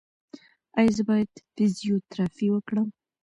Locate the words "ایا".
0.77-0.91